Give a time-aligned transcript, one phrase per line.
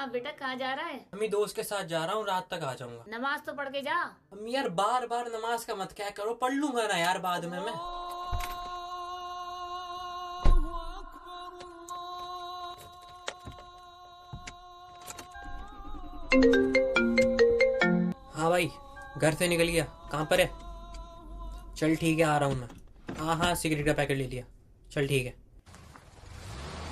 [0.00, 0.98] हाँ बेटा कहाँ जा रहा है?
[1.14, 3.80] अम्मी दोस्त के साथ जा रहा हूँ रात तक आ जाऊँगा। नमाज़ तो पढ़ के
[3.82, 3.96] जा।
[4.32, 7.58] अम्मी यार बार बार नमाज़ का मत क्या करो पढ़ लूँगा ना यार बाद में
[7.58, 7.72] मैं।
[18.34, 18.70] हाँ भाई
[19.18, 20.50] घर से निकल गया। कहाँ पर है?
[21.76, 24.44] चल ठीक है आ रहा हूँ मैं। हाँ हाँ सिगरेट का पैकेट ले लिया।
[24.92, 25.34] चल ठीक है।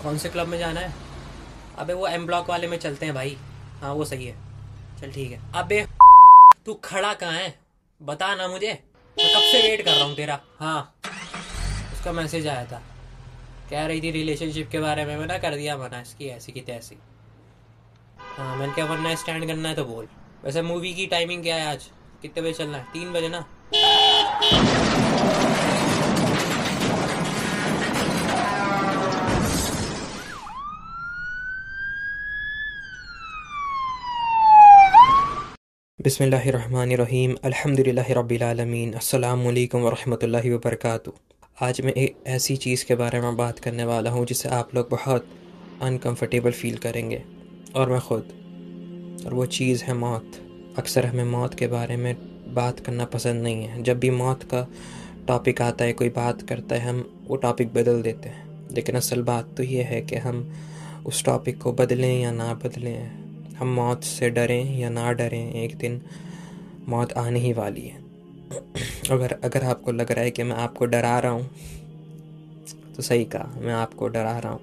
[0.02, 1.07] कौन से क्लब में जाना है?
[1.79, 3.36] अबे वो एम ब्लॉक वाले में चलते हैं भाई।
[3.80, 4.36] हाँ वो सही है।
[5.00, 5.87] चल, ठीक है। अबे,
[6.66, 7.59] तू खड़ा कहाँ है?
[8.02, 8.82] बता ना मुझे।
[9.18, 10.41] मैं कब से वेट कर रहा हूँ तेरा?
[10.60, 10.95] हाँ।
[11.92, 12.82] उसका मैसेज आया था।
[13.70, 16.98] कह रही थी रिलेशनशिप के बारे में, मैंने कर दिया मना इसकी ऐसी की तैसी।
[18.18, 20.09] हाँ मैंने क्या वरना स्टैंड करना है तो बोल।
[20.45, 21.90] वैसे मूवी की टाइमिंग क्या है आज?
[22.23, 22.84] कितने बजे चलना है?
[22.84, 23.45] तीन बजे ना?
[36.08, 41.16] बिसमीम अल्हम्दुलिल्लाहि रब्बिल आलमीन। अस्सलाम वालेकुम वरहमतुल्लाहि वबरकातुहू।
[41.66, 44.88] आज मैं एक ऐसी चीज़ के बारे में बात करने वाला हूँ जिससे आप लोग
[44.90, 45.28] बहुत
[45.82, 47.23] अनकंफर्टेबल फील करेंगे।
[47.76, 48.28] और मैं ख़ुद।
[49.26, 50.32] और वो चीज़ है मौत।
[50.78, 52.16] अक्सर हमें मौत के बारे में
[52.54, 54.68] बात करना पसंद नहीं है। जब भी मौत का
[55.28, 59.22] टॉपिक आता है, कोई बात करता है, हम वो टॉपिक बदल देते हैं। लेकिन असल
[59.22, 60.52] बात तो ये है कि हम
[61.06, 63.27] उस टॉपिक को बदलें या ना बदलें।
[63.59, 66.00] हम मौत से डरें या ना डरें, एक दिन
[66.88, 67.97] मौत आने ही वाली है।
[69.10, 71.50] अगर अगर आपको लग रहा है कि मैं आपको डरा रहा हूँ
[72.97, 74.60] तो सही कहा, मैं आपको डरा रहा हूँ।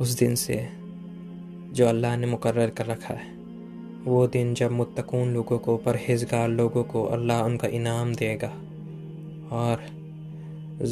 [0.00, 0.56] उस दिन से
[1.72, 3.30] जो अल्लाह ने मुकर्र कर रखा है,
[4.04, 8.48] वो दिन जब मुत्तकून लोगों को, परहेजगार लोगों को अल्लाह उनका इनाम देगा
[9.52, 9.84] और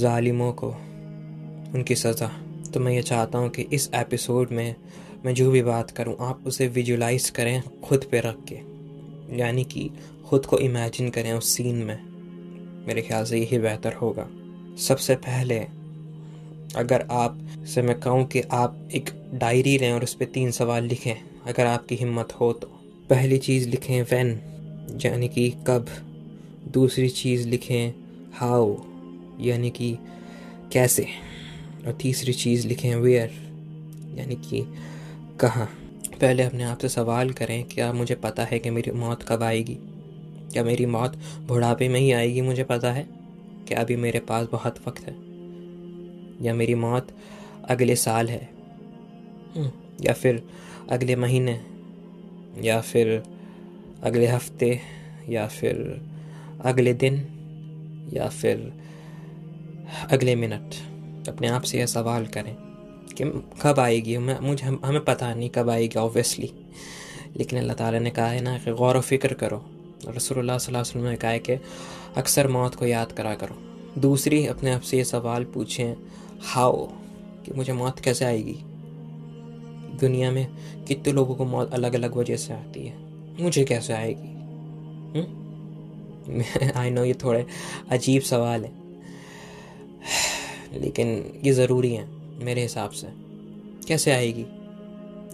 [0.06, 0.68] ालिमों को
[1.74, 2.30] उनकी सज़ा।
[2.72, 4.74] तो मैं ये चाहता हूँ कि इस एपिसोड में
[5.26, 8.54] मैं जो भी बात करूँ, आप उसे विजुलाइज करें खुद पे रख के।
[9.38, 9.90] यानी कि
[10.26, 11.98] खुद को इमेजिन करें उस सीन में।
[12.86, 14.28] मेरे ख्याल से यही बेहतर होगा।
[14.78, 15.58] सबसे पहले,
[16.76, 17.40] अगर आप,
[17.74, 21.14] से मैं कहूँ कि आप एक डायरी लें और उस पर तीन सवाल लिखें,
[21.46, 22.66] अगर आपकी हिम्मत हो तो।
[23.10, 24.40] पहली चीज़ लिखें वैन
[25.04, 25.86] यानी कि कब।
[26.72, 27.92] दूसरी चीज़ लिखें
[28.32, 28.76] हाउ
[29.40, 29.98] यानी कि
[30.72, 31.06] कैसे।
[31.86, 33.30] और तीसरी चीज़ लिखें वेयर
[34.18, 34.74] यानी कि
[35.40, 35.66] कहाँ?
[36.20, 39.78] पहले अपने आप से सवाल करें क्या मुझे पता है कि मेरी मौत कब आएगी?
[40.52, 43.08] क्या मेरी मौत बुढ़ापे में ही आएगी मुझे पता है?
[43.68, 45.14] कि अभी मेरे पास बहुत वक्त है?
[46.46, 47.08] या मेरी मौत
[47.64, 48.48] अगले साल है?
[49.56, 49.70] हम्म,
[50.00, 50.42] या फिर
[50.90, 51.60] अगले महीने?
[52.62, 53.22] या फिर
[54.02, 54.80] अगले हफ़्ते?
[55.28, 56.04] या फिर
[56.64, 57.26] अगले दिन?
[58.12, 58.72] या फिर
[60.10, 60.74] अगले मिनट?
[61.28, 62.69] अपने आप से यह सवाल करें।
[63.12, 63.24] कि
[63.62, 66.52] कब आएगी मैं मुझे हम, हमें पता नहीं कब आएगी ऑब्वियसली
[67.36, 69.56] लेकिन अल्लाह ताला ने कहा है ना कि गौर व फ़िक्र करो।
[70.06, 71.52] अलैहि वसल्लम ने कहा है कि
[72.16, 73.56] अक्सर मौत को याद करा करो।
[74.00, 75.94] दूसरी अपने आप से ये सवाल पूछें
[76.42, 76.86] हाओ
[77.44, 78.56] कि मुझे मौत कैसे आएगी?
[80.00, 80.48] दुनिया में
[80.88, 82.98] कितने लोगों को मौत अलग अलग वजह से आती है?
[83.40, 84.40] मुझे कैसे आएगी?
[86.70, 87.46] आई नो ये थोड़े
[87.90, 88.72] अजीब सवाल है।
[90.80, 93.06] लेकिन ये ज़रूरी है। मेरे हिसाब से।
[93.88, 94.42] कैसे आएगी?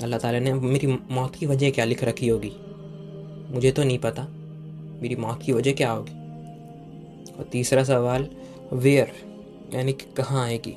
[0.03, 2.53] अल्लाह ताला ने मेरी मौत की वजह क्या लिख रखी होगी?
[3.55, 4.29] मुझे तो नहीं पता।
[5.03, 6.13] मेरी मौत की वजह क्या होगी?
[7.33, 8.29] और तीसरा सवाल
[8.73, 9.13] वेयर
[9.75, 10.77] यानी कि कहाँ आएगी?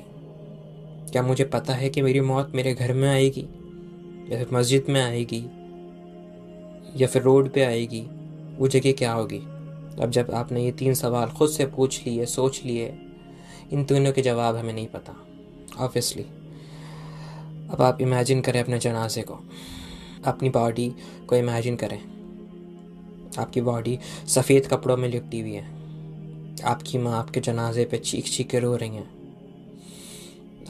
[1.12, 3.46] क्या मुझे पता है कि मेरी मौत मेरे घर में आएगी?
[4.32, 5.44] या फिर मस्जिद में आएगी?
[7.02, 8.06] या फिर रोड पे आएगी?
[8.58, 9.38] वो जगह क्या होगी?
[10.00, 12.98] अब जब आपने ये तीन सवाल खुद से पूछ लिए, सोच लिए,
[13.72, 15.26] इन तीनों के जवाब हमें नहीं पता।
[15.80, 16.22] ऑब्वियसली
[17.70, 19.38] अब आप इमेजिन करें अपने जनाजे को।
[20.24, 20.94] अपनी बॉडी
[21.28, 22.02] को इमेजिन करें।
[23.38, 25.80] आपकी बॉडी सफ़ेद कपड़ों में लिपटी हुई है।
[26.64, 29.20] आपकी माँ आपके जनाजे पे चीख चीख के रो रही हैं।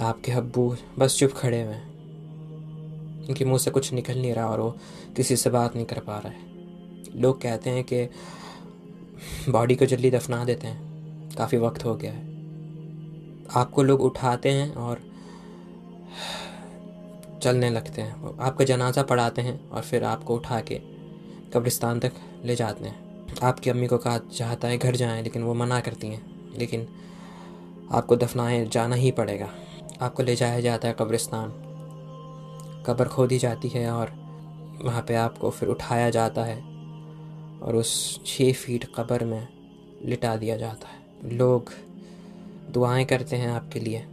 [0.00, 1.90] आपके अब्बू बस चुप खड़े हुए हैं।
[3.28, 4.76] उनके मुँह से कुछ निकल नहीं रहा और वो
[5.16, 6.40] किसी से बात नहीं कर पा रहा है।
[7.20, 8.04] लोग कहते हैं कि
[9.48, 10.90] बॉडी को जल्दी दफना देते हैं।
[11.36, 12.29] काफ़ी वक्त हो गया है।
[13.54, 15.00] आपको लोग उठाते हैं और
[17.42, 20.74] चलने लगते हैं। आपका जनाजा पढ़ाते हैं और फिर आपको उठा के
[21.54, 22.12] कब्रिस्तान तक
[22.44, 26.06] ले जाते हैं। आपकी अम्मी को कहा, चाहता है घर जाएँ, लेकिन वो मना करती
[26.06, 26.88] हैं। लेकिन
[27.92, 29.48] आपको दफनाए जाना ही पड़ेगा।
[30.02, 31.50] आपको ले जाया जाता है कब्रिस्तान।
[32.86, 34.10] कब्र खोदी जाती है और
[34.84, 36.60] वहाँ पे आपको फिर उठाया जाता है
[37.60, 39.48] और उस छः फीट कब्र में
[40.04, 41.70] लिटा दिया जाता है। लोग
[42.70, 44.06] दुआएँ करते हैं आपके लिए।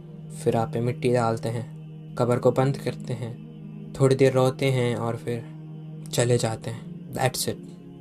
[0.44, 1.78] फिर आप पे मिट्टी डालते हैं,
[2.14, 3.48] कब्र को बंद करते हैं,
[4.00, 5.46] थोड़ी देर रोते हैं और फिर
[6.12, 7.58] चले जाते हैं। दैट्स इट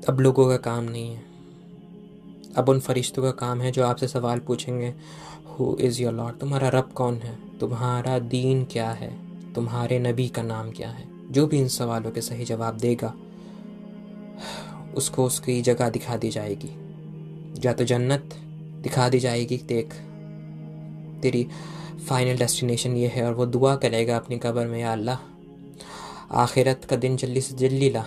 [0.10, 1.24] अब लोगों का काम नहीं है।
[2.58, 4.94] अब उन फरिश्तों का काम है जो आपसे सवाल पूछेंगे
[5.50, 7.58] हु इज़ योर लॉर्ड तुम्हारा रब कौन है?
[7.60, 9.18] तुम्हारा दीन क्या है?
[9.54, 11.32] तुम्हारे नबी का नाम क्या है?
[11.32, 13.14] जो भी इन सवालों के सही जवाब देगा,
[14.96, 16.70] उसको उसकी जगह दिखा दी जाएगी।
[17.66, 18.30] या तो जन्नत
[18.84, 20.07] दिखा दी जाएगी, देख।
[21.22, 21.48] तेरी
[22.08, 25.18] फाइनल डेस्टिनेशन ये है और वो दुआ करेगा अपनी कब्र में, या अल्लाह।
[26.36, 28.06] आखिरत का दिन जल्दी से जल्दी ला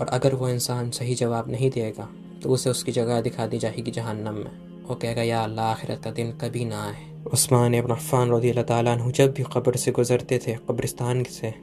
[0.00, 2.08] और अगर वो इंसान सही जवाब नहीं देगा
[2.42, 6.10] तो उसे उसकी जगह दिखा दी जाएगी जहन्नम में। वो कहेगा, या अल्लाह, आखिरत का
[6.10, 10.54] दिन कभी ना आए। उस्मान इब्न अफ़्फ़ान रदी तु जब भी कब्र से गुज़रते थे,
[10.68, 11.54] कब्रिस्तान से,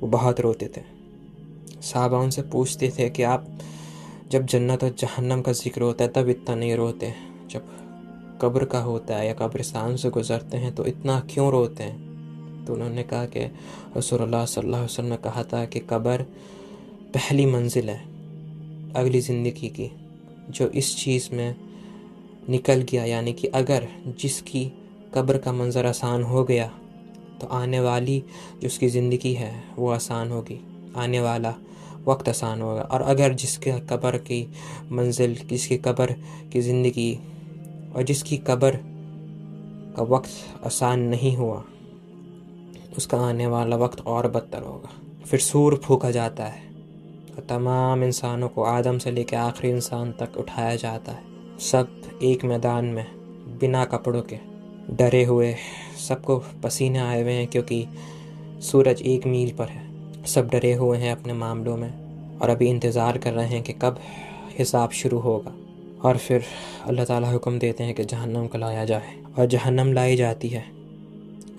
[0.00, 0.82] वो बहुत रोते थे।
[1.82, 3.46] साहबा उनसे पूछते थे कि आप,
[4.30, 7.12] जब जन्नत और जहन्नम का ज़िक्र होता है, तब इतना नहीं रोते
[7.50, 7.68] जब
[8.42, 12.64] कब्र का होता है या कब्रिस्तान से गुज़रते हैं तो इतना क्यों रोते हैं?
[12.64, 13.44] तो उन्होंने कहा कि
[13.96, 16.22] रसूलुल्लाह सल्लल्लाहु अलैहि ने कहा था कि कब्र
[17.14, 18.00] पहली मंजिल है,
[18.96, 19.90] अगली ज़िंदगी की,
[20.50, 21.54] जो इस चीज़ में
[22.48, 23.88] निकल गया, यानी कि अगर
[24.20, 24.64] जिसकी
[25.14, 26.70] कब्र का मंज़र आसान हो गया
[27.40, 28.18] तो आने वाली
[28.60, 30.60] जो उसकी ज़िंदगी है, वो आसान होगी,
[30.96, 31.54] आने वाला
[32.06, 34.42] वक्त आसान होगा। और अगर जिसके कब्र की
[34.92, 36.16] मंजिल, जिसकी कब्र
[36.52, 37.10] की ज़िंदगी
[37.96, 38.78] और जिसकी कब्र
[39.96, 41.62] का वक्त आसान नहीं हुआ,
[42.96, 44.90] उसका आने वाला वक्त और बदतर होगा।
[45.26, 46.62] फिर सूर फूका जाता है
[47.30, 52.44] और तमाम इंसानों को आदम से लेकर आखिरी इंसान तक उठाया जाता है। सब एक
[52.44, 53.06] मैदान में,
[53.60, 54.38] बिना कपड़ों के,
[54.90, 55.54] डरे हुए,
[56.08, 57.86] सबको पसीने आए हुए हैं क्योंकि
[58.62, 63.18] सूरज एक मील पर है। सब डरे हुए हैं अपने मामलों में और अभी इंतज़ार
[63.18, 63.98] कर रहे हैं कि कब
[64.58, 65.52] हिसाब शुरू होगा।
[66.04, 66.44] और फिर
[66.88, 70.64] अल्लाह ताला हुक्म देते हैं कि जहन्नम को लाया जाए और जहन्नम लाई जाती है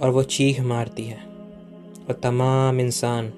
[0.01, 1.17] और वो चीख मारती है।
[2.09, 3.31] और तमाम इंसान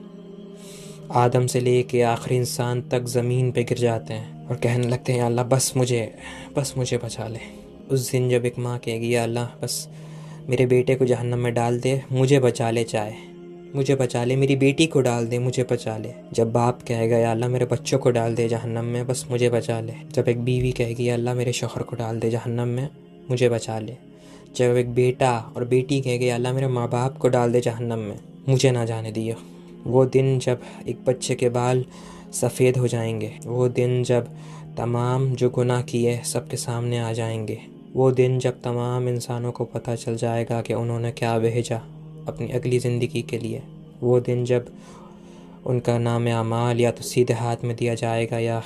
[1.13, 5.13] आदम से ले कर आखिरी इंसान तक ज़मीन पे गिर जाते हैं और कहने लगते
[5.13, 6.13] हैं अल्लाह, बस मुझे
[6.55, 7.39] बस मुझे बचा ले।
[7.91, 9.87] उस दिन जब एक माँ कहेगी अल्लाह, बस
[10.49, 13.32] मेरे बेटे को जहन्नम में डाल दे, मुझे बचा ले चाहे
[13.75, 17.31] मुझे बचा ले, मेरी बेटी को डाल दे, मुझे बचा ले। जब बाप कहेगा, या
[17.31, 20.71] अल्लाह मेरे बच्चों को डाल दे जहन्नम में, बस मुझे बचा ले। जब एक बीवी
[20.71, 22.89] कहेगी अल्लाह मेरे शोहर को डाल दे जहन्नम में,
[23.29, 23.95] मुझे बचा ले।
[24.55, 28.19] जब एक बेटा और बेटी कहेगी अल्लाह मेरे माँ बाप को डाल दे जहन्नम में,
[28.49, 29.35] मुझे ना जाने दियो।
[29.87, 31.85] वो दिन जब एक बच्चे के बाल
[32.33, 34.27] सफ़ेद हो जाएँगे, वो दिन जब
[34.77, 37.59] तमाम जो गुनाह किए सबके सामने आ जाएँगे,
[37.93, 41.81] वो दिन जब तमाम इंसानों को पता चल जाएगा कि उन्होंने क्या भेजा।
[42.27, 43.61] अपनी अगली ज़िंदगी के लिए।
[44.01, 44.71] वो दिन जब
[45.65, 48.61] उनका नाम अमाल, या तो सीधे हाथ में दिया जाएगा या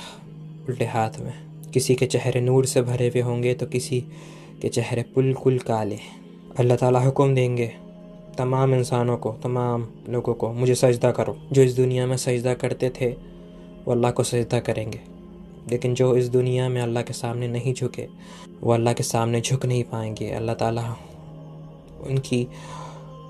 [0.68, 1.32] उल्टे हाथ में।
[1.72, 4.00] किसी के चेहरे नूर से भरे हुए होंगे तो किसी
[4.62, 5.98] के चेहरे बिल्कुल काले।
[6.58, 7.66] अल्लाह ताला हुक्म देंगे,
[8.38, 12.90] तमाम इंसानों को, तमाम लोगों को, मुझे सजदा करो। जो इस दुनिया में सजदा करते
[12.90, 13.10] थे,
[13.86, 15.00] वो अल्लाह को सजदा करेंगे।
[15.70, 18.06] लेकिन जो इस दुनिया में अल्लाह के सामने नहीं झुके,
[18.62, 20.82] वो अल्लाह के सामने झुक नहीं पाएँगे। अल्लाह ताला
[22.06, 22.46] उनकी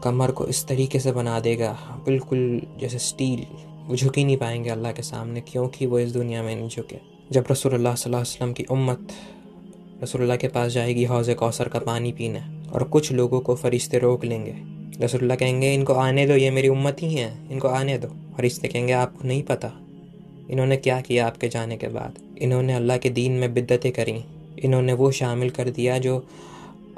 [0.04, 1.72] कमर को इस तरीके से बना देगा।
[2.06, 3.46] बिल्कुल जैसे स्टील।
[3.86, 6.96] वो झुक ही नहीं पाएँगे अल्लाह के सामने, क्योंकि वो इस दुनिया में नहीं झुके।
[7.32, 9.08] जब रसूलुल्लाह सल्लल्लाहु वसल्लम की उम्मत
[10.02, 12.42] रसूलुल्लाह के पास जाएगी, हौज़ कौसर का पानी पीने,
[12.72, 14.54] और कुछ लोगों को फरिश्ते रोक लेंगे।
[15.04, 18.92] रसोल्ला कहेंगे, इनको आने दो, ये मेरी उम्मत ही हैं, इनको आने दो। फरिश्ते कहेंगे,
[18.92, 19.72] आपको नहीं पता,
[20.50, 22.18] इन्होंने क्या किया आपके जाने के बाद?
[22.38, 24.24] इन्होंने अल्लाह के दीन में बिद्दतें करी,
[24.64, 26.18] इन्होंने वो शामिल कर दिया जो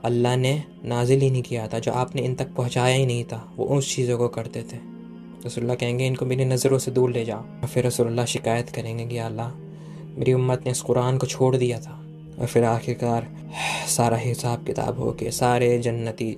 [0.04, 3.52] अल्लाह ने नाजिल ही नहीं किया था, जो आपने इन तक पहुँचाया ही नहीं था।
[3.57, 4.78] वो उस चीज़ों को करते थे।
[5.47, 9.19] रसोल्ला कहेंगे, इनको मेरी नज़रों से दूर ले जाओ। और फिर रसोल्ला शिकायत करेंगे कि
[9.19, 9.49] अल्लाह,
[10.19, 12.07] मेरी उम्मत ने इस कुरान को छोड़ दिया था।
[12.40, 13.28] और फिर आखिरकार
[13.88, 16.37] सारा हिसाब किताब हो के सारे जन्नती,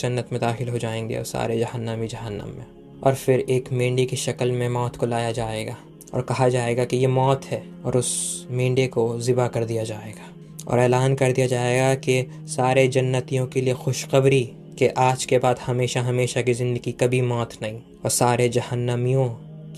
[0.00, 2.66] जन्नत में दाखिल हो जाएँगे और सारे जहन्नमी जहन्नम में।
[3.04, 5.76] और फिर एक मेंढी की शक्ल में मौत को लाया जाएगा
[6.14, 10.43] और कहा जाएगा कि ये मौत है और उस मेंढे को ज़िबा कर दिया जाएगा।
[10.66, 14.42] और ऐलान कर दिया जाएगा कि सारे जन्नतियों के लिए खुशखबरी
[14.78, 19.28] कि आज के बाद हमेशा हमेशा की ज़िंदगी कभी मौत नहीं, और सारे जहन्नमियों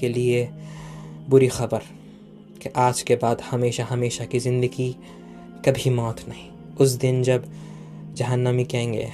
[0.01, 0.49] के लिए
[1.29, 1.83] बुरी खबर
[2.63, 4.95] कि आज के बाद हमेशा हमेशा की ज़िंदगी
[5.65, 7.45] कभी मौत नहीं। उस दिन जब
[8.15, 9.09] जहन्नमी कहेंगे,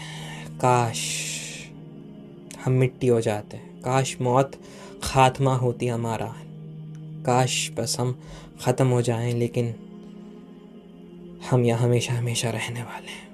[0.61, 1.01] काश
[2.65, 4.53] हम मिट्टी हो जाते, काश मौत
[5.05, 6.27] ख़ात्मा होती हमारा,
[7.27, 8.19] काश बस हम
[8.65, 9.75] ख़त्म हो जाएँ, लेकिन
[11.51, 13.32] हम यहाँ हमेशा हमेशा रहने वाले हैं।